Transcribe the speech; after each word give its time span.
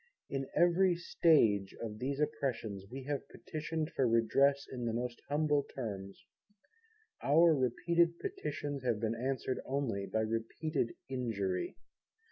In 0.31 0.47
every 0.55 0.95
stage 0.95 1.75
of 1.79 1.99
these 1.99 2.19
Oppressions 2.19 2.85
We 2.89 3.03
have 3.03 3.29
Petitioned 3.29 3.91
for 3.91 4.07
Redress 4.07 4.65
in 4.67 4.85
the 4.85 4.93
most 4.93 5.21
humble 5.29 5.61
terms: 5.61 6.25
Our 7.21 7.53
repeated 7.55 8.17
Petitions 8.17 8.81
have 8.81 8.99
been 8.99 9.13
answered 9.13 9.59
only 9.63 10.07
by 10.07 10.21
repeated 10.21 10.95
injury. 11.07 11.77